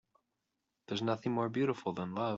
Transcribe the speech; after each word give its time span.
There's 0.87 1.03
nothing 1.03 1.31
more 1.31 1.47
beautiful 1.47 1.93
than 1.93 2.15
love. 2.15 2.29